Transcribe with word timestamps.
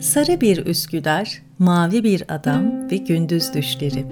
Sarı 0.00 0.40
bir 0.40 0.66
Üsküdar, 0.66 1.42
mavi 1.58 2.04
bir 2.04 2.22
adam 2.28 2.90
ve 2.90 2.96
gündüz 2.96 3.54
düşleri. 3.54 4.06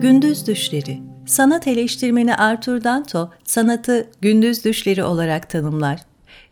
Gündüz 0.00 0.46
düşleri. 0.46 1.00
Sanat 1.26 1.66
eleştirmeni 1.66 2.34
Arthur 2.34 2.84
Danto 2.84 3.30
sanatı 3.44 4.10
gündüz 4.20 4.64
düşleri 4.64 5.04
olarak 5.04 5.50
tanımlar. 5.50 6.00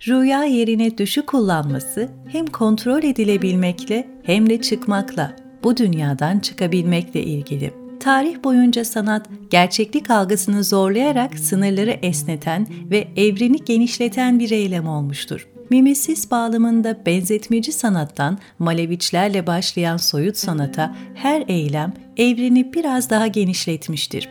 Rüya 0.08 0.44
yerine 0.44 0.98
düşü 0.98 1.26
kullanması 1.26 2.08
hem 2.28 2.46
kontrol 2.46 3.02
edilebilmekle 3.02 4.08
hem 4.22 4.50
de 4.50 4.60
çıkmakla, 4.60 5.36
bu 5.64 5.76
dünyadan 5.76 6.38
çıkabilmekle 6.38 7.22
ilgili. 7.22 7.74
Tarih 8.00 8.44
boyunca 8.44 8.84
sanat, 8.84 9.26
gerçeklik 9.50 10.10
algısını 10.10 10.64
zorlayarak 10.64 11.38
sınırları 11.38 11.98
esneten 12.02 12.66
ve 12.90 13.08
evreni 13.16 13.64
genişleten 13.64 14.38
bir 14.38 14.50
eylem 14.50 14.88
olmuştur. 14.88 15.48
Mimesis 15.70 16.30
bağlamında 16.30 17.06
benzetmeci 17.06 17.72
sanattan 17.72 18.38
Maleviçlerle 18.58 19.46
başlayan 19.46 19.96
soyut 19.96 20.36
sanata 20.36 20.96
her 21.14 21.44
eylem 21.48 21.92
evreni 22.16 22.72
biraz 22.72 23.10
daha 23.10 23.26
genişletmiştir. 23.26 24.28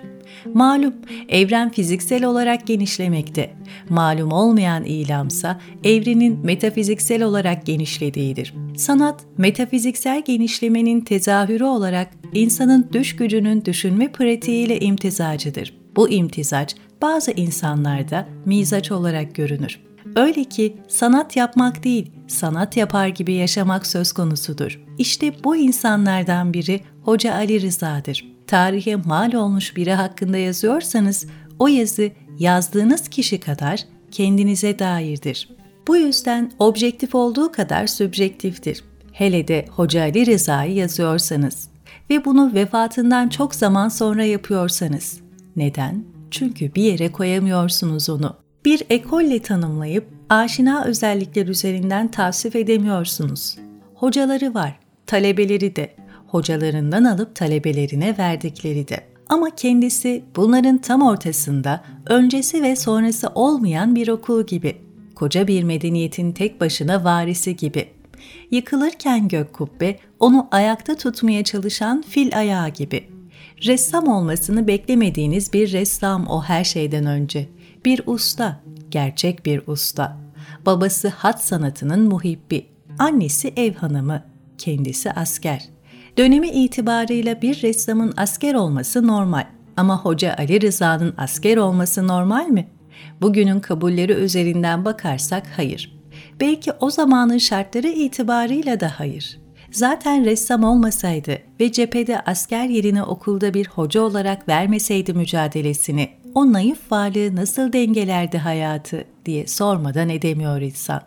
Malum 0.54 0.94
evren 1.30 1.72
fiziksel 1.72 2.26
olarak 2.26 2.68
genişlemekte. 2.68 3.54
Malum 3.90 4.32
olmayan 4.32 4.84
ilamsa 4.84 5.60
evrenin 5.84 6.40
metafiziksel 6.46 7.24
olarak 7.24 7.66
genişlediğidir. 7.66 8.54
Sanat, 8.78 9.24
metafiziksel 9.38 10.22
genişlemenin 10.22 11.02
tezahürü 11.02 11.64
olarak 11.64 12.10
insanın 12.34 12.90
düş 12.94 13.16
gücünün 13.16 13.66
düşünme 13.66 14.12
pratiğiyle 14.12 14.80
imtizacıdır. 14.80 15.78
Bu 15.96 16.10
imtizaç 16.10 16.76
bazı 17.02 17.32
insanlarda 17.32 18.28
mizaç 18.46 18.92
olarak 18.92 19.36
görünür. 19.36 19.85
Öyle 20.16 20.44
ki 20.44 20.78
sanat 20.88 21.36
yapmak 21.36 21.84
değil, 21.84 22.12
sanat 22.28 22.78
yapar 22.78 23.08
gibi 23.08 23.34
yaşamak 23.34 23.88
söz 23.88 24.12
konusudur. 24.12 24.82
İşte 24.98 25.44
bu 25.44 25.56
insanlardan 25.56 26.54
biri 26.54 26.82
Hoca 27.04 27.34
Ali 27.34 27.62
Rıza'dır. 27.62 28.26
Tarihe 28.48 28.96
mal 28.96 29.34
olmuş 29.34 29.76
biri 29.76 29.94
hakkında 29.94 30.38
yazıyorsanız 30.38 31.28
o 31.60 31.68
yazı 31.68 32.12
yazdığınız 32.40 33.08
kişi 33.08 33.40
kadar 33.40 33.80
kendinize 34.12 34.80
dairdir. 34.80 35.50
Bu 35.88 35.98
yüzden 35.98 36.52
objektif 36.60 37.16
olduğu 37.16 37.52
kadar 37.52 37.88
sübjektiftir. 37.88 38.84
Hele 39.12 39.48
de 39.48 39.66
Hoca 39.70 40.02
Ali 40.02 40.26
Rıza'yı 40.26 40.74
yazıyorsanız 40.74 41.70
ve 42.10 42.26
bunu 42.26 42.54
vefatından 42.54 43.30
çok 43.30 43.56
zaman 43.56 43.90
sonra 43.90 44.24
yapıyorsanız. 44.24 45.20
Neden? 45.56 46.04
Çünkü 46.32 46.76
bir 46.76 46.84
yere 46.84 47.12
koyamıyorsunuz 47.12 48.10
onu 48.10 48.45
bir 48.66 48.84
ekolle 48.90 49.40
tanımlayıp 49.40 50.08
aşina 50.30 50.86
özellikler 50.86 51.48
üzerinden 51.48 52.08
tavsif 52.08 52.56
edemiyorsunuz. 52.56 53.58
Hocaları 53.96 54.54
var, 54.54 54.80
talebeleri 55.08 55.76
de, 55.76 55.96
hocalarından 56.28 57.04
alıp 57.04 57.36
talebelerine 57.36 58.18
verdikleri 58.18 58.88
de. 58.88 59.00
Ama 59.30 59.50
kendisi 59.56 60.24
bunların 60.36 60.78
tam 60.78 61.02
ortasında, 61.02 61.84
öncesi 62.06 62.64
ve 62.64 62.76
sonrası 62.76 63.32
olmayan 63.36 63.96
bir 63.96 64.08
okul 64.08 64.46
gibi, 64.46 64.78
koca 65.16 65.48
bir 65.48 65.64
medeniyetin 65.64 66.32
tek 66.32 66.62
başına 66.62 67.04
varisi 67.04 67.56
gibi. 67.56 67.88
Yıkılırken 68.52 69.28
gök 69.28 69.54
kubbe 69.54 70.00
onu 70.20 70.48
ayakta 70.52 70.96
tutmaya 70.96 71.44
çalışan 71.44 72.02
fil 72.02 72.38
ayağı 72.38 72.70
gibi. 72.70 73.04
Ressam 73.66 74.08
olmasını 74.08 74.68
beklemediğiniz 74.68 75.54
bir 75.54 75.72
ressam 75.72 76.28
o 76.28 76.44
her 76.44 76.64
şeyden 76.64 77.06
önce 77.06 77.48
bir 77.86 78.02
usta, 78.06 78.62
gerçek 78.92 79.46
bir 79.46 79.62
usta. 79.68 80.18
Babası 80.66 81.08
hat 81.08 81.44
sanatının 81.44 82.08
muhibbi, 82.08 82.66
annesi 83.00 83.54
ev 83.56 83.74
hanımı, 83.74 84.24
kendisi 84.58 85.12
asker. 85.12 85.70
Dönemi 86.18 86.48
itibarıyla 86.48 87.42
bir 87.42 87.62
ressamın 87.62 88.14
asker 88.18 88.54
olması 88.54 89.08
normal 89.08 89.46
ama 89.78 90.02
Hoca 90.02 90.36
Ali 90.38 90.62
Rıza'nın 90.62 91.14
asker 91.18 91.58
olması 91.58 92.08
normal 92.08 92.48
mi? 92.48 92.68
Bugünün 93.22 93.60
kabulleri 93.60 94.12
üzerinden 94.12 94.86
bakarsak 94.86 95.44
hayır. 95.56 96.00
Belki 96.40 96.72
o 96.72 96.90
zamanın 96.90 97.38
şartları 97.38 97.88
itibarıyla 97.88 98.80
da 98.80 99.00
hayır. 99.00 99.40
Zaten 99.72 100.26
ressam 100.26 100.64
olmasaydı 100.64 101.38
ve 101.60 101.72
cephede 101.72 102.20
asker 102.20 102.66
yerine 102.66 103.04
okulda 103.04 103.54
bir 103.54 103.68
hoca 103.68 104.02
olarak 104.02 104.48
vermeseydi 104.48 105.14
mücadelesini, 105.14 106.10
o 106.36 106.54
naif 106.54 106.92
varlığı 106.92 107.36
nasıl 107.36 107.74
dengelerdi 107.74 108.38
hayatı 108.38 109.04
diye 109.26 109.48
sormadan 109.48 110.10
edemiyor 110.10 110.62
insan. 110.62 111.02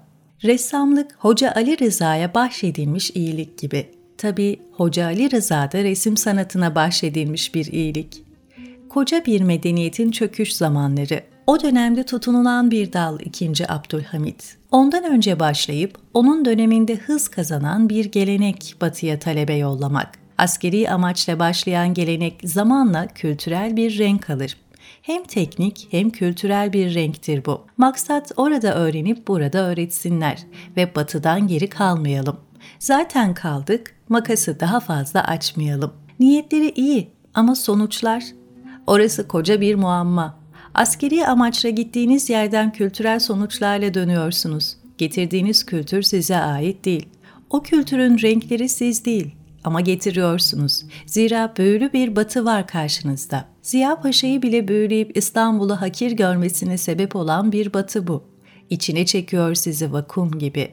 Ressamlık 0.44 1.14
Hoca 1.18 1.52
Ali 1.56 1.78
Rıza'ya 1.78 2.34
bahşedilmiş 2.34 3.10
iyilik 3.10 3.58
gibi. 3.58 3.86
Tabi 4.18 4.60
Hoca 4.72 5.04
Ali 5.06 5.30
Rıza 5.30 5.72
da 5.72 5.84
resim 5.84 6.16
sanatına 6.16 6.74
bahşedilmiş 6.74 7.54
bir 7.54 7.72
iyilik. 7.72 8.22
Koca 8.88 9.24
bir 9.26 9.40
medeniyetin 9.40 10.10
çöküş 10.10 10.56
zamanları. 10.56 11.20
O 11.46 11.62
dönemde 11.62 12.02
tutunulan 12.02 12.70
bir 12.70 12.92
dal 12.92 13.20
2. 13.20 13.72
Abdülhamit. 13.72 14.56
Ondan 14.70 15.04
önce 15.04 15.40
başlayıp 15.40 15.98
onun 16.14 16.44
döneminde 16.44 16.94
hız 16.94 17.28
kazanan 17.28 17.88
bir 17.88 18.04
gelenek 18.04 18.74
batıya 18.80 19.18
talebe 19.18 19.54
yollamak. 19.54 20.18
Askeri 20.38 20.90
amaçla 20.90 21.38
başlayan 21.38 21.94
gelenek 21.94 22.40
zamanla 22.44 23.06
kültürel 23.06 23.76
bir 23.76 23.98
renk 23.98 24.30
alır 24.30 24.56
hem 25.08 25.24
teknik 25.24 25.88
hem 25.90 26.10
kültürel 26.10 26.72
bir 26.72 26.94
renktir 26.94 27.44
bu. 27.44 27.66
Maksat 27.76 28.32
orada 28.36 28.74
öğrenip 28.74 29.28
burada 29.28 29.58
öğretsinler 29.58 30.38
ve 30.76 30.94
batıdan 30.94 31.46
geri 31.46 31.68
kalmayalım. 31.68 32.36
Zaten 32.78 33.34
kaldık, 33.34 33.94
makası 34.08 34.60
daha 34.60 34.80
fazla 34.80 35.24
açmayalım. 35.24 35.92
Niyetleri 36.20 36.70
iyi 36.70 37.10
ama 37.34 37.54
sonuçlar? 37.54 38.24
Orası 38.86 39.28
koca 39.28 39.60
bir 39.60 39.74
muamma. 39.74 40.38
Askeri 40.74 41.26
amaçla 41.26 41.68
gittiğiniz 41.68 42.30
yerden 42.30 42.72
kültürel 42.72 43.20
sonuçlarla 43.20 43.94
dönüyorsunuz. 43.94 44.76
Getirdiğiniz 44.98 45.66
kültür 45.66 46.02
size 46.02 46.36
ait 46.36 46.84
değil. 46.84 47.08
O 47.50 47.62
kültürün 47.62 48.18
renkleri 48.22 48.68
siz 48.68 49.04
değil 49.04 49.37
ama 49.64 49.80
getiriyorsunuz. 49.80 50.84
Zira 51.06 51.54
büyülü 51.56 51.92
bir 51.92 52.16
batı 52.16 52.44
var 52.44 52.66
karşınızda. 52.66 53.44
Ziya 53.62 54.00
Paşa'yı 54.00 54.42
bile 54.42 54.68
büyüleyip 54.68 55.16
İstanbul'u 55.16 55.80
hakir 55.80 56.12
görmesine 56.12 56.78
sebep 56.78 57.16
olan 57.16 57.52
bir 57.52 57.72
batı 57.72 58.06
bu. 58.06 58.24
İçine 58.70 59.06
çekiyor 59.06 59.54
sizi 59.54 59.92
vakum 59.92 60.38
gibi. 60.38 60.70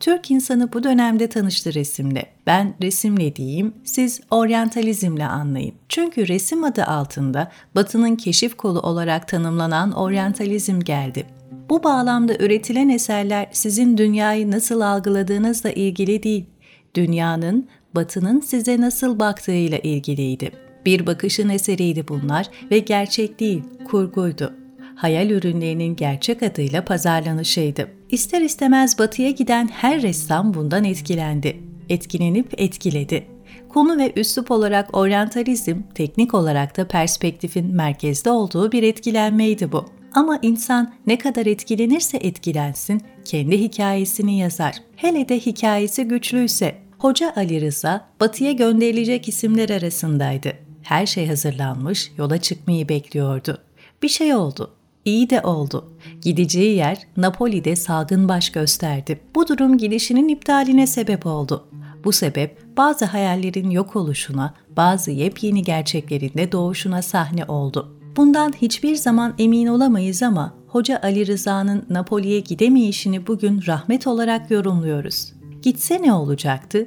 Türk 0.00 0.30
insanı 0.30 0.72
bu 0.72 0.82
dönemde 0.82 1.28
tanıştı 1.28 1.74
resimle. 1.74 2.26
Ben 2.46 2.74
resimle 2.82 3.36
diyeyim, 3.36 3.74
siz 3.84 4.20
oryantalizmle 4.30 5.24
anlayın. 5.24 5.74
Çünkü 5.88 6.28
resim 6.28 6.64
adı 6.64 6.84
altında 6.84 7.50
Batı'nın 7.74 8.16
keşif 8.16 8.56
kolu 8.56 8.80
olarak 8.80 9.28
tanımlanan 9.28 9.92
oryantalizm 9.92 10.80
geldi. 10.80 11.26
Bu 11.70 11.82
bağlamda 11.82 12.34
üretilen 12.34 12.88
eserler 12.88 13.46
sizin 13.52 13.98
dünyayı 13.98 14.50
nasıl 14.50 14.80
algıladığınızla 14.80 15.70
ilgili 15.70 16.22
değil, 16.22 16.46
dünyanın, 16.94 17.68
Batı'nın 17.94 18.40
size 18.40 18.80
nasıl 18.80 19.18
baktığıyla 19.18 19.78
ilgiliydi. 19.78 20.52
Bir 20.86 21.06
bakışın 21.06 21.48
eseriydi 21.48 22.08
bunlar 22.08 22.50
ve 22.70 22.78
gerçek 22.78 23.40
değil, 23.40 23.62
kurguydu. 23.84 24.54
Hayal 24.94 25.30
ürünlerinin 25.30 25.96
gerçek 25.96 26.42
adıyla 26.42 26.84
pazarlanışıydı. 26.84 27.88
İster 28.10 28.40
istemez 28.40 28.98
batıya 28.98 29.30
giden 29.30 29.68
her 29.68 30.02
ressam 30.02 30.54
bundan 30.54 30.84
etkilendi. 30.84 31.60
Etkilenip 31.88 32.60
etkiledi. 32.60 33.26
Konu 33.68 33.98
ve 33.98 34.12
üslup 34.16 34.50
olarak 34.50 34.96
oryantalizm, 34.96 35.76
teknik 35.94 36.34
olarak 36.34 36.76
da 36.76 36.88
perspektifin 36.88 37.74
merkezde 37.74 38.30
olduğu 38.30 38.72
bir 38.72 38.82
etkilenmeydi 38.82 39.72
bu. 39.72 39.84
Ama 40.14 40.38
insan 40.42 40.94
ne 41.06 41.18
kadar 41.18 41.46
etkilenirse 41.46 42.16
etkilensin, 42.16 43.02
kendi 43.24 43.60
hikayesini 43.60 44.38
yazar. 44.38 44.74
Hele 44.96 45.28
de 45.28 45.38
hikayesi 45.40 46.04
güçlüyse. 46.04 46.87
Hoca 46.98 47.32
Ali 47.36 47.60
Rıza, 47.60 48.04
batıya 48.20 48.52
gönderilecek 48.52 49.28
isimler 49.28 49.70
arasındaydı. 49.70 50.52
Her 50.82 51.06
şey 51.06 51.26
hazırlanmış, 51.26 52.12
yola 52.18 52.38
çıkmayı 52.38 52.88
bekliyordu. 52.88 53.58
Bir 54.02 54.08
şey 54.08 54.34
oldu. 54.34 54.70
İyi 55.04 55.30
de 55.30 55.40
oldu. 55.40 55.92
Gideceği 56.22 56.76
yer 56.76 56.98
Napoli'de 57.16 57.76
salgın 57.76 58.28
baş 58.28 58.50
gösterdi. 58.50 59.20
Bu 59.34 59.48
durum 59.48 59.78
gidişinin 59.78 60.28
iptaline 60.28 60.86
sebep 60.86 61.26
oldu. 61.26 61.64
Bu 62.04 62.12
sebep 62.12 62.76
bazı 62.76 63.04
hayallerin 63.04 63.70
yok 63.70 63.96
oluşuna, 63.96 64.54
bazı 64.76 65.10
yepyeni 65.10 65.62
gerçeklerin 65.62 66.32
de 66.34 66.52
doğuşuna 66.52 67.02
sahne 67.02 67.44
oldu. 67.44 67.96
Bundan 68.16 68.52
hiçbir 68.52 68.94
zaman 68.94 69.34
emin 69.38 69.66
olamayız 69.66 70.22
ama 70.22 70.54
Hoca 70.68 71.00
Ali 71.02 71.26
Rıza'nın 71.26 71.86
Napoli'ye 71.90 72.40
gidemeyişini 72.40 73.26
bugün 73.26 73.62
rahmet 73.66 74.06
olarak 74.06 74.50
yorumluyoruz. 74.50 75.37
Gitse 75.62 76.02
ne 76.02 76.12
olacaktı? 76.12 76.86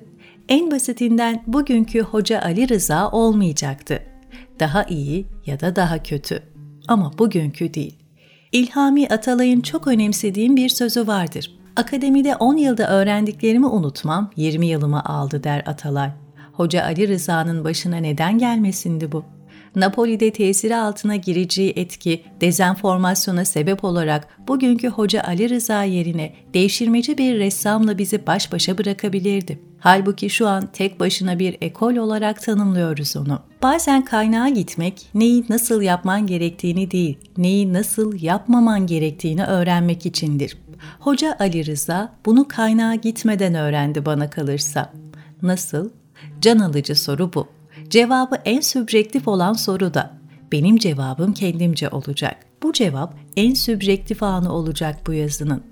En 0.50 0.72
basitinden 0.72 1.44
bugünkü 1.48 2.02
Hoca 2.02 2.42
Ali 2.42 2.70
Rıza 2.70 3.10
olmayacaktı. 3.10 4.04
Daha 4.60 4.84
iyi 4.84 5.26
ya 5.46 5.60
da 5.60 5.76
daha 5.76 6.04
kötü. 6.04 6.44
Ama 6.88 7.12
bugünkü 7.18 7.74
değil. 7.74 7.96
İlhami 8.52 9.08
Atalay'ın 9.08 9.62
çok 9.62 9.88
önemsediğim 9.88 10.56
bir 10.56 10.70
sözü 10.70 11.08
vardır. 11.08 11.52
Akademide 11.76 12.36
10 12.36 12.58
yılda 12.58 12.90
öğrendiklerimi 12.90 13.68
unutmam 13.68 14.32
20 14.36 14.68
yılımı 14.68 15.06
aldı 15.06 15.44
der 15.44 15.64
Atalay. 15.66 16.12
Hoca 16.54 16.84
Ali 16.84 17.08
Rıza'nın 17.08 17.64
başına 17.64 17.98
neden 17.98 18.38
gelmesindi 18.38 19.12
bu? 19.12 19.26
Napoli'de 19.76 20.32
tesiri 20.32 20.76
altına 20.76 21.16
gireceği 21.16 21.74
etki, 21.76 22.24
dezenformasyona 22.42 23.46
sebep 23.46 23.84
olarak 23.84 24.28
bugünkü 24.48 24.88
Hoca 24.88 25.24
Ali 25.24 25.50
Rıza 25.50 25.84
yerine 25.84 26.34
devşirmeci 26.54 27.18
bir 27.18 27.40
ressamla 27.40 27.98
bizi 27.98 28.28
baş 28.28 28.52
başa 28.52 28.78
bırakabilirdi. 28.78 29.60
Halbuki 29.80 30.30
şu 30.30 30.48
an 30.48 30.70
tek 30.74 31.00
başına 31.00 31.40
bir 31.40 31.58
ekol 31.62 31.96
olarak 31.96 32.42
tanımlıyoruz 32.42 33.16
onu. 33.16 33.40
Bazen 33.64 34.06
kaynağa 34.06 34.50
gitmek, 34.50 35.10
neyi 35.14 35.46
nasıl 35.50 35.82
yapman 35.82 36.28
gerektiğini 36.28 36.92
değil, 36.92 37.18
neyi 37.38 37.74
nasıl 37.74 38.22
yapmaman 38.22 38.88
gerektiğini 38.88 39.44
öğrenmek 39.44 40.06
içindir. 40.06 40.58
Hoca 41.00 41.38
Ali 41.40 41.66
Rıza 41.66 42.14
bunu 42.26 42.48
kaynağa 42.48 42.96
gitmeden 42.96 43.56
öğrendi 43.56 44.06
bana 44.06 44.30
kalırsa. 44.30 44.94
Nasıl? 45.42 45.90
Can 46.42 46.60
alıcı 46.60 46.96
soru 46.96 47.34
bu. 47.34 47.48
Cevabı 47.92 48.36
en 48.46 48.62
sübjektif 48.62 49.28
olan 49.28 49.54
soru 49.54 49.94
da. 49.94 50.14
Benim 50.52 50.78
cevabım 50.78 51.34
kendimce 51.34 51.90
olacak. 51.90 52.36
Bu 52.64 52.74
cevap 52.74 53.16
en 53.38 53.54
sübjektif 53.54 54.24
anı 54.24 54.54
olacak 54.54 55.00
bu 55.08 55.14
yazının. 55.14 55.64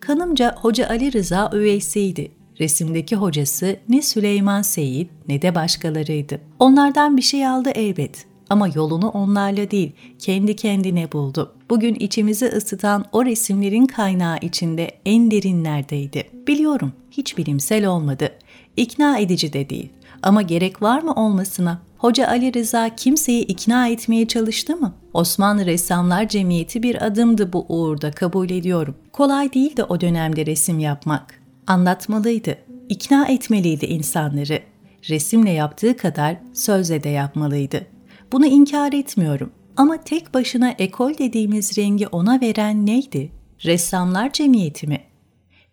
Kanımca 0.00 0.56
Hoca 0.56 0.88
Ali 0.88 1.12
Rıza 1.12 1.50
üveysiydi. 1.54 2.32
Resimdeki 2.60 3.16
hocası 3.16 3.76
ne 3.88 4.02
Süleyman 4.02 4.62
Seyit 4.62 5.10
ne 5.28 5.42
de 5.42 5.54
başkalarıydı. 5.54 6.40
Onlardan 6.58 7.16
bir 7.16 7.22
şey 7.22 7.46
aldı 7.46 7.70
elbet 7.70 8.26
ama 8.50 8.68
yolunu 8.74 9.08
onlarla 9.08 9.70
değil, 9.70 9.92
kendi 10.18 10.56
kendine 10.56 11.12
buldu. 11.12 11.54
Bugün 11.70 11.94
içimizi 11.94 12.46
ısıtan 12.46 13.04
o 13.12 13.24
resimlerin 13.24 13.86
kaynağı 13.86 14.38
içinde 14.42 14.90
en 15.06 15.30
derinlerdeydi. 15.30 16.24
Biliyorum, 16.46 16.92
hiç 17.10 17.38
bilimsel 17.38 17.86
olmadı. 17.86 18.32
İkna 18.76 19.18
edici 19.18 19.52
de 19.52 19.70
değil. 19.70 19.88
Ama 20.22 20.42
gerek 20.42 20.82
var 20.82 21.02
mı 21.02 21.12
olmasına? 21.12 21.82
Hoca 21.98 22.28
Ali 22.28 22.54
Rıza 22.54 22.94
kimseyi 22.96 23.42
ikna 23.42 23.88
etmeye 23.88 24.28
çalıştı 24.28 24.76
mı? 24.76 24.94
Osmanlı 25.14 25.66
Ressamlar 25.66 26.28
Cemiyeti 26.28 26.82
bir 26.82 27.06
adımdı 27.06 27.52
bu 27.52 27.66
uğurda 27.68 28.10
kabul 28.10 28.50
ediyorum. 28.50 28.94
Kolay 29.12 29.52
değildi 29.52 29.84
o 29.84 30.00
dönemde 30.00 30.46
resim 30.46 30.78
yapmak. 30.78 31.40
Anlatmalıydı, 31.66 32.58
ikna 32.88 33.26
etmeliydi 33.28 33.86
insanları. 33.86 34.62
Resimle 35.08 35.50
yaptığı 35.50 35.96
kadar 35.96 36.36
sözle 36.52 37.04
de 37.04 37.08
yapmalıydı. 37.08 37.86
Bunu 38.32 38.46
inkar 38.46 38.92
etmiyorum. 38.92 39.50
Ama 39.76 39.96
tek 39.96 40.34
başına 40.34 40.70
ekol 40.70 41.18
dediğimiz 41.18 41.78
rengi 41.78 42.06
ona 42.06 42.40
veren 42.40 42.86
neydi? 42.86 43.32
Ressamlar 43.64 44.32
Cemiyeti 44.32 44.86
mi? 44.86 45.00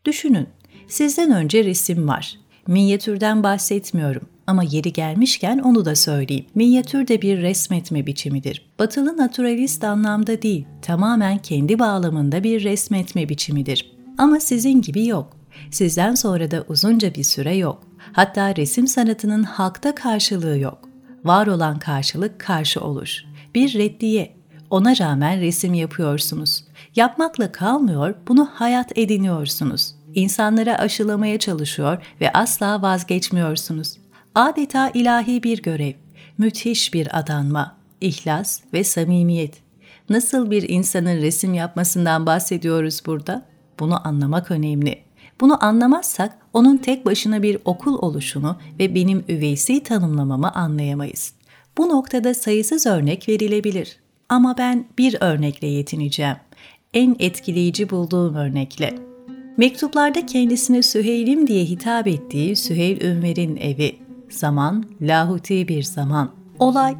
Düşünün, 0.06 0.48
sizden 0.88 1.32
önce 1.32 1.64
resim 1.64 2.08
var. 2.08 2.40
Minyatürden 2.68 3.44
bahsetmiyorum 3.44 4.30
ama 4.50 4.64
yeri 4.64 4.94
gelmişken 4.94 5.60
onu 5.60 5.86
da 5.86 5.96
söyleyeyim. 5.96 6.46
Minyatür 6.56 7.08
de 7.08 7.22
bir 7.22 7.42
resmetme 7.42 8.06
biçimidir. 8.06 8.66
Batılı 8.80 9.18
naturalist 9.18 9.84
anlamda 9.84 10.42
değil, 10.42 10.66
tamamen 10.82 11.38
kendi 11.38 11.80
bağlamında 11.80 12.44
bir 12.44 12.64
resmetme 12.64 13.30
biçimidir. 13.30 13.92
Ama 14.18 14.40
sizin 14.40 14.82
gibi 14.82 15.08
yok. 15.08 15.38
Sizden 15.72 16.16
sonra 16.16 16.52
da 16.52 16.66
uzunca 16.68 17.16
bir 17.16 17.24
süre 17.24 17.56
yok. 17.56 17.84
Hatta 18.14 18.56
resim 18.56 18.88
sanatının 18.88 19.44
halkta 19.44 19.96
karşılığı 19.96 20.58
yok 20.58 20.90
var 21.26 21.48
olan 21.48 21.80
karşılık 21.80 22.40
karşı 22.40 22.82
olur. 22.82 23.24
Bir 23.56 23.74
reddiye. 23.74 24.36
Ona 24.70 25.00
rağmen 25.00 25.42
resim 25.42 25.74
yapıyorsunuz. 25.74 26.64
Yapmakla 26.96 27.52
kalmıyor, 27.52 28.16
bunu 28.28 28.50
hayat 28.54 28.98
ediniyorsunuz. 28.98 29.96
İnsanlara 30.14 30.78
aşılamaya 30.78 31.40
çalışıyor 31.40 31.98
ve 32.22 32.34
asla 32.34 32.82
vazgeçmiyorsunuz. 32.82 33.98
Adeta 34.36 34.90
ilahi 34.90 35.44
bir 35.44 35.62
görev, 35.62 35.94
müthiş 36.38 36.94
bir 36.94 37.20
adanma, 37.20 37.78
ihlas 38.02 38.62
ve 38.74 38.84
samimiyet. 38.84 39.62
Nasıl 40.10 40.52
bir 40.52 40.70
insanın 40.70 41.18
resim 41.18 41.54
yapmasından 41.54 42.26
bahsediyoruz 42.26 43.02
burada? 43.06 43.46
Bunu 43.80 44.08
anlamak 44.08 44.52
önemli. 44.52 45.00
Bunu 45.42 45.66
anlamazsak 45.66 46.38
onun 46.54 46.78
tek 46.78 47.06
başına 47.06 47.44
bir 47.44 47.58
okul 47.66 47.98
oluşunu 48.02 48.58
ve 48.80 48.96
benim 48.96 49.24
üveysi 49.30 49.84
tanımlamamı 49.84 50.52
anlayamayız. 50.52 51.34
Bu 51.78 51.90
noktada 51.90 52.34
sayısız 52.34 52.86
örnek 52.86 53.30
verilebilir. 53.30 53.98
Ama 54.30 54.58
ben 54.58 54.86
bir 54.98 55.18
örnekle 55.20 55.68
yetineceğim. 55.68 56.38
En 56.94 57.16
etkileyici 57.20 57.90
bulduğum 57.90 58.36
örnekle. 58.36 58.96
Mektuplarda 59.58 60.26
kendisine 60.26 60.84
Süheyl'im 60.84 61.48
diye 61.48 61.66
hitap 61.66 62.08
ettiği 62.08 62.56
Süheyl 62.56 63.02
Ünver'in 63.02 63.58
evi. 63.58 64.09
Zaman, 64.30 64.86
lahuti 65.02 65.68
bir 65.68 65.84
zaman. 65.84 66.32
Olay, 66.60 66.96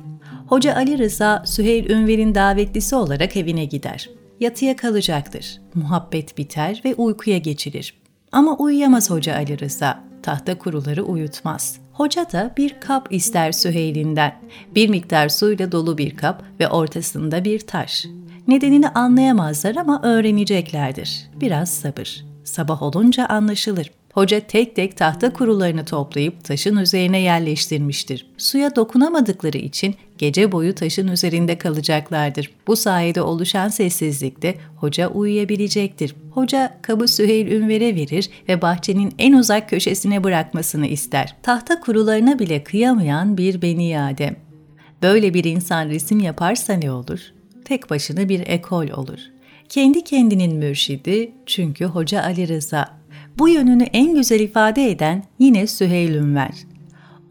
Hoca 0.48 0.76
Ali 0.76 0.98
Rıza 0.98 1.44
Süheyl 1.46 1.90
Ünver'in 1.90 2.36
davetlisi 2.36 2.96
olarak 2.96 3.38
evine 3.38 3.66
gider. 3.66 4.10
Yatıya 4.40 4.76
kalacaktır. 4.76 5.62
Muhabbet 5.74 6.38
biter 6.38 6.82
ve 6.86 6.96
uykuya 6.96 7.38
geçilir. 7.38 7.94
Ama 8.32 8.58
uyuyamaz 8.58 9.10
Hoca 9.10 9.36
Ali 9.36 9.60
Rıza. 9.60 10.04
Tahta 10.24 10.58
kuruları 10.58 11.04
uyutmaz. 11.04 11.80
Hoca 11.94 12.32
da 12.32 12.54
bir 12.58 12.80
kap 12.80 13.08
ister 13.14 13.52
Süheyl'inden. 13.52 14.36
Bir 14.76 14.90
miktar 14.90 15.30
suyla 15.30 15.72
dolu 15.72 15.98
bir 15.98 16.18
kap 16.18 16.44
ve 16.60 16.70
ortasında 16.70 17.46
bir 17.46 17.60
taş. 17.60 18.06
Nedenini 18.48 18.90
anlayamazlar 18.90 19.76
ama 19.76 20.02
öğreneceklerdir. 20.04 21.30
Biraz 21.42 21.70
sabır. 21.70 22.26
Sabah 22.44 22.82
olunca 22.82 23.26
anlaşılır. 23.26 23.92
Hoca 24.14 24.40
tek 24.40 24.76
tek 24.76 24.98
tahta 24.98 25.34
kurularını 25.34 25.86
toplayıp 25.86 26.44
taşın 26.44 26.78
üzerine 26.78 27.20
yerleştirmiştir. 27.20 28.26
Suya 28.38 28.76
dokunamadıkları 28.76 29.58
için 29.58 29.96
gece 30.18 30.52
boyu 30.52 30.76
taşın 30.76 31.08
üzerinde 31.08 31.58
kalacaklardır. 31.58 32.52
Bu 32.68 32.76
sayede 32.76 33.22
oluşan 33.22 33.68
sessizlikte 33.68 34.56
hoca 34.76 35.08
uyuyabilecektir. 35.08 36.16
Hoca 36.32 36.78
kabı 36.82 37.08
Süheyl 37.08 37.48
Ünver'e 37.48 37.96
verir 37.96 38.30
ve 38.50 38.62
bahçenin 38.62 39.14
en 39.20 39.34
uzak 39.34 39.70
köşesine 39.70 40.24
bırakmasını 40.24 40.88
ister. 40.88 41.36
Tahta 41.44 41.80
kurularına 41.80 42.40
bile 42.40 42.64
kıyamayan 42.64 43.38
bir 43.38 43.62
Beni 43.62 44.00
Adem. 44.00 44.36
Böyle 45.02 45.34
bir 45.34 45.44
insan 45.44 45.90
resim 45.90 46.20
yaparsa 46.20 46.74
ne 46.74 46.92
olur? 46.92 47.20
Tek 47.66 47.90
başına 47.90 48.30
bir 48.30 48.48
ekol 48.48 48.90
olur. 48.90 49.20
Kendi 49.70 50.04
kendinin 50.04 50.56
mürşidi 50.56 51.32
çünkü 51.46 51.86
Hoca 51.86 52.24
Ali 52.24 52.48
Rıza 52.48 52.99
bu 53.40 53.50
yönünü 53.50 53.84
en 53.84 54.16
güzel 54.16 54.40
ifade 54.40 54.92
eden 54.92 55.24
yine 55.40 55.68
Süheyl 55.68 56.14
Ünver. 56.14 56.52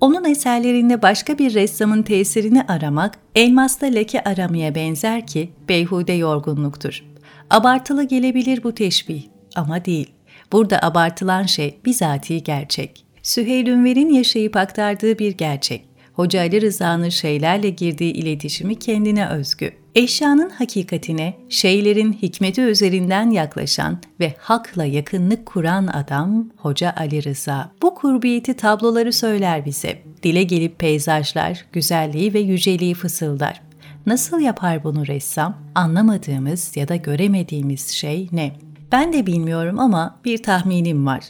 Onun 0.00 0.24
eserlerinde 0.24 1.02
başka 1.02 1.38
bir 1.38 1.54
ressamın 1.54 2.02
tesirini 2.02 2.62
aramak, 2.62 3.18
elmasta 3.34 3.86
leke 3.86 4.24
aramaya 4.24 4.74
benzer 4.74 5.26
ki 5.26 5.50
beyhude 5.68 6.12
yorgunluktur. 6.12 7.04
Abartılı 7.50 8.04
gelebilir 8.04 8.62
bu 8.62 8.74
teşbih 8.74 9.22
ama 9.56 9.84
değil. 9.84 10.10
Burada 10.52 10.78
abartılan 10.82 11.42
şey 11.42 11.78
bizatihi 11.84 12.42
gerçek. 12.42 13.04
Süheyl 13.22 13.66
Ünver'in 13.66 14.08
yaşayıp 14.08 14.56
aktardığı 14.56 15.18
bir 15.18 15.32
gerçek. 15.32 15.84
Hoca 16.12 16.40
Ali 16.40 16.60
Rıza'nın 16.60 17.08
şeylerle 17.08 17.70
girdiği 17.70 18.12
iletişimi 18.12 18.78
kendine 18.78 19.28
özgü. 19.28 19.72
Eşyanın 19.98 20.50
hakikatine, 20.50 21.34
şeylerin 21.48 22.12
hikmeti 22.12 22.60
üzerinden 22.60 23.30
yaklaşan 23.30 23.98
ve 24.20 24.34
hakla 24.38 24.84
yakınlık 24.84 25.46
kuran 25.46 25.86
adam 25.86 26.50
Hoca 26.56 26.94
Ali 26.96 27.24
Rıza. 27.24 27.70
Bu 27.82 27.94
kurbiyeti 27.94 28.54
tabloları 28.54 29.12
söyler 29.12 29.64
bize. 29.64 30.02
Dile 30.22 30.42
gelip 30.42 30.78
peyzajlar, 30.78 31.64
güzelliği 31.72 32.34
ve 32.34 32.38
yüceliği 32.38 32.94
fısıldar. 32.94 33.60
Nasıl 34.06 34.40
yapar 34.40 34.84
bunu 34.84 35.06
ressam? 35.06 35.56
Anlamadığımız 35.74 36.76
ya 36.76 36.88
da 36.88 36.96
göremediğimiz 36.96 37.88
şey 37.88 38.28
ne? 38.32 38.52
Ben 38.92 39.12
de 39.12 39.26
bilmiyorum 39.26 39.80
ama 39.80 40.20
bir 40.24 40.42
tahminim 40.42 41.06
var. 41.06 41.24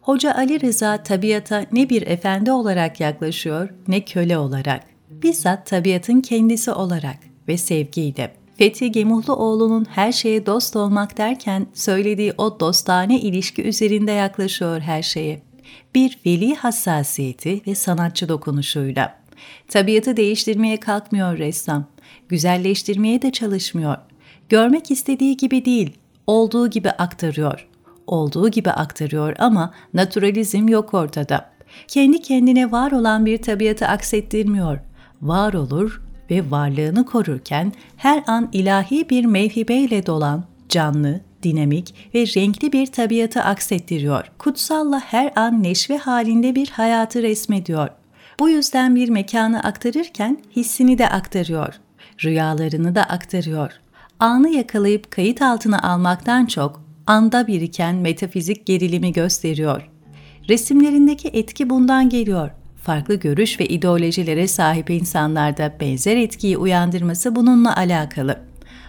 Hoca 0.00 0.34
Ali 0.34 0.60
Rıza 0.60 1.02
tabiata 1.02 1.64
ne 1.72 1.90
bir 1.90 2.02
efendi 2.02 2.52
olarak 2.52 3.00
yaklaşıyor 3.00 3.68
ne 3.88 4.00
köle 4.00 4.38
olarak. 4.38 4.82
Bizzat 5.10 5.66
tabiatın 5.66 6.20
kendisi 6.20 6.72
olarak 6.72 7.33
ve 7.48 7.56
sevgiydi. 7.56 8.30
Fethi 8.58 8.92
Gemuhluoğlu'nun 8.92 9.86
her 9.90 10.12
şeye 10.12 10.46
dost 10.46 10.76
olmak 10.76 11.18
derken 11.18 11.66
söylediği 11.74 12.32
o 12.38 12.60
dostane 12.60 13.20
ilişki 13.20 13.62
üzerinde 13.62 14.12
yaklaşıyor 14.12 14.80
her 14.80 15.02
şeye. 15.02 15.42
Bir 15.94 16.18
veli 16.26 16.54
hassasiyeti 16.54 17.60
ve 17.66 17.74
sanatçı 17.74 18.28
dokunuşuyla. 18.28 19.18
Tabiatı 19.68 20.16
değiştirmeye 20.16 20.80
kalkmıyor 20.80 21.38
ressam. 21.38 21.84
Güzelleştirmeye 22.28 23.22
de 23.22 23.32
çalışmıyor. 23.32 23.96
Görmek 24.48 24.90
istediği 24.90 25.36
gibi 25.36 25.64
değil, 25.64 25.92
olduğu 26.26 26.70
gibi 26.70 26.90
aktarıyor. 26.90 27.68
Olduğu 28.06 28.48
gibi 28.48 28.70
aktarıyor 28.70 29.34
ama 29.38 29.74
naturalizm 29.94 30.68
yok 30.68 30.94
ortada. 30.94 31.50
Kendi 31.88 32.22
kendine 32.22 32.72
var 32.72 32.92
olan 32.92 33.26
bir 33.26 33.42
tabiatı 33.42 33.86
aksettirmiyor. 33.86 34.78
Var 35.22 35.54
olur, 35.54 36.02
ve 36.30 36.50
varlığını 36.50 37.06
korurken 37.06 37.72
her 37.96 38.24
an 38.26 38.48
ilahi 38.52 39.10
bir 39.10 39.24
mevhibeyle 39.24 40.06
dolan, 40.06 40.44
canlı, 40.68 41.20
dinamik 41.42 41.94
ve 42.14 42.20
renkli 42.20 42.72
bir 42.72 42.86
tabiatı 42.86 43.42
aksettiriyor. 43.42 44.30
Kutsalla 44.38 45.00
her 45.00 45.32
an 45.36 45.62
neşve 45.62 45.96
halinde 45.96 46.54
bir 46.54 46.68
hayatı 46.68 47.22
resmediyor. 47.22 47.88
Bu 48.40 48.50
yüzden 48.50 48.96
bir 48.96 49.08
mekanı 49.08 49.60
aktarırken 49.60 50.38
hissini 50.56 50.98
de 50.98 51.08
aktarıyor. 51.08 51.80
Rüyalarını 52.24 52.94
da 52.94 53.02
aktarıyor. 53.02 53.72
Anı 54.18 54.48
yakalayıp 54.48 55.10
kayıt 55.10 55.42
altına 55.42 55.82
almaktan 55.82 56.46
çok 56.46 56.84
anda 57.06 57.46
biriken 57.46 57.96
metafizik 57.96 58.66
gerilimi 58.66 59.12
gösteriyor. 59.12 59.90
Resimlerindeki 60.48 61.28
etki 61.28 61.70
bundan 61.70 62.08
geliyor. 62.08 62.50
Farklı 62.84 63.14
görüş 63.14 63.60
ve 63.60 63.66
ideolojilere 63.66 64.48
sahip 64.48 64.90
insanlarda 64.90 65.74
benzer 65.80 66.16
etkiyi 66.16 66.58
uyandırması 66.58 67.36
bununla 67.36 67.76
alakalı. 67.76 68.38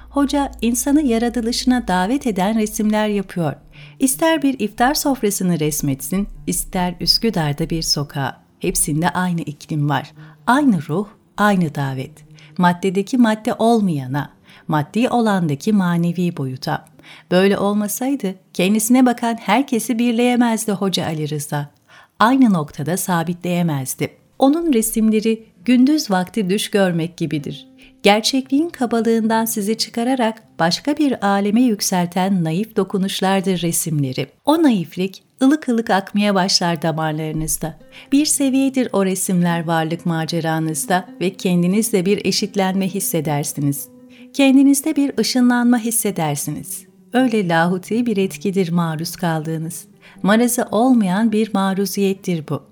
Hoca 0.09 0.51
insanı 0.61 1.01
yaratılışına 1.01 1.87
davet 1.87 2.27
eden 2.27 2.59
resimler 2.59 3.07
yapıyor. 3.07 3.53
İster 3.99 4.41
bir 4.41 4.59
iftar 4.59 4.93
sofrasını 4.93 5.59
resmetsin, 5.59 6.27
ister 6.47 6.95
Üsküdar'da 6.99 7.69
bir 7.69 7.81
sokağı. 7.81 8.33
Hepsinde 8.59 9.09
aynı 9.09 9.41
iklim 9.41 9.89
var. 9.89 10.11
Aynı 10.47 10.87
ruh, 10.89 11.07
aynı 11.37 11.75
davet. 11.75 12.25
Maddedeki 12.57 13.17
madde 13.17 13.53
olmayana, 13.53 14.29
maddi 14.67 15.09
olandaki 15.09 15.73
manevi 15.73 16.37
boyuta. 16.37 16.85
Böyle 17.31 17.57
olmasaydı 17.57 18.35
kendisine 18.53 19.05
bakan 19.05 19.35
herkesi 19.35 19.99
birleyemezdi 19.99 20.71
Hoca 20.71 21.05
Ali 21.05 21.29
Rıza. 21.29 21.74
Aynı 22.19 22.53
noktada 22.53 22.97
sabitleyemezdi. 22.97 24.09
Onun 24.39 24.73
resimleri 24.73 25.45
gündüz 25.65 26.11
vakti 26.11 26.49
düş 26.49 26.71
görmek 26.71 27.17
gibidir. 27.17 27.67
Gerçekliğin 28.03 28.69
kabalığından 28.69 29.45
sizi 29.45 29.77
çıkararak 29.77 30.43
başka 30.59 30.97
bir 30.97 31.27
aleme 31.27 31.61
yükselten 31.61 32.43
naif 32.43 32.75
dokunuşlardır 32.75 33.61
resimleri. 33.61 34.27
O 34.45 34.63
naiflik 34.63 35.23
ılık 35.43 35.69
ılık 35.69 35.89
akmaya 35.89 36.35
başlar 36.35 36.81
damarlarınızda. 36.81 37.79
Bir 38.11 38.25
seviyedir 38.25 38.89
o 38.93 39.05
resimler 39.05 39.67
varlık 39.67 40.05
maceranızda 40.05 41.09
ve 41.21 41.33
kendinizle 41.33 42.05
bir 42.05 42.25
eşitlenme 42.25 42.87
hissedersiniz. 42.87 43.87
Kendinizde 44.33 44.95
bir 44.95 45.17
ışınlanma 45.17 45.77
hissedersiniz. 45.77 46.85
Öyle 47.15 47.47
lahuti 47.47 48.05
bir 48.05 48.17
etkidir 48.17 48.71
maruz 48.71 49.15
kaldığınız. 49.15 49.85
Marazı 50.23 50.67
olmayan 50.71 51.31
bir 51.31 51.53
maruziyettir 51.53 52.43
bu. 52.49 52.63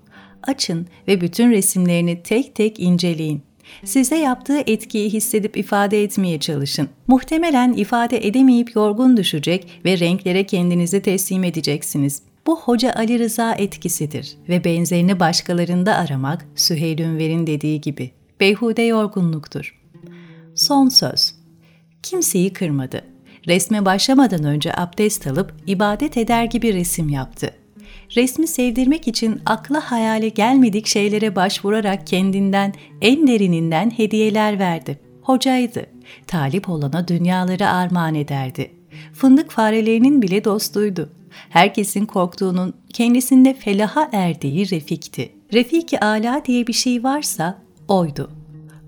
Açın 0.42 0.86
ve 1.08 1.20
bütün 1.20 1.50
resimlerini 1.50 2.22
tek 2.22 2.54
tek 2.54 2.80
inceleyin. 2.80 3.42
Size 3.84 4.16
yaptığı 4.16 4.58
etkiyi 4.58 5.10
hissedip 5.10 5.56
ifade 5.56 6.02
etmeye 6.02 6.40
çalışın. 6.40 6.88
Muhtemelen 7.06 7.72
ifade 7.72 8.26
edemeyip 8.26 8.76
yorgun 8.76 9.16
düşecek 9.16 9.80
ve 9.84 9.98
renklere 9.98 10.46
kendinizi 10.46 11.02
teslim 11.02 11.44
edeceksiniz. 11.44 12.22
Bu 12.46 12.60
Hoca 12.60 12.92
Ali 12.92 13.18
Rıza 13.18 13.54
etkisidir 13.54 14.36
ve 14.48 14.64
benzerini 14.64 15.20
başkalarında 15.20 15.94
aramak 15.94 16.46
Süheyl 16.54 16.98
Ünver'in 16.98 17.46
dediği 17.46 17.80
gibi 17.80 18.10
beyhude 18.40 18.82
yorgunluktur. 18.82 19.80
Son 20.54 20.88
söz. 20.88 21.34
Kimseyi 22.02 22.52
kırmadı. 22.52 23.13
Resme 23.46 23.84
başlamadan 23.84 24.44
önce 24.44 24.76
abdest 24.76 25.26
alıp 25.26 25.54
ibadet 25.66 26.16
eder 26.16 26.44
gibi 26.44 26.74
resim 26.74 27.08
yaptı. 27.08 27.50
Resmi 28.16 28.46
sevdirmek 28.46 29.08
için 29.08 29.40
akla 29.46 29.80
hayale 29.90 30.28
gelmedik 30.28 30.86
şeylere 30.86 31.36
başvurarak 31.36 32.06
kendinden 32.06 32.74
en 33.00 33.26
derininden 33.26 33.90
hediyeler 33.90 34.58
verdi. 34.58 35.00
Hocaydı. 35.22 35.86
Talip 36.26 36.68
olana 36.68 37.08
dünyaları 37.08 37.68
armağan 37.68 38.14
ederdi. 38.14 38.70
Fındık 39.12 39.50
farelerinin 39.50 40.22
bile 40.22 40.44
dostuydu. 40.44 41.10
Herkesin 41.50 42.06
korktuğunun 42.06 42.74
kendisinde 42.92 43.54
felaha 43.54 44.08
erdiği 44.12 44.70
Refik'ti. 44.70 45.32
Refik-i 45.52 46.00
Ala 46.00 46.42
diye 46.46 46.66
bir 46.66 46.72
şey 46.72 47.04
varsa 47.04 47.58
oydu. 47.88 48.30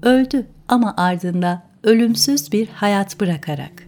Öldü 0.03 0.47
ama 0.69 0.95
ardında 0.97 1.63
ölümsüz 1.83 2.53
bir 2.53 2.69
hayat 2.69 3.21
bırakarak. 3.21 3.86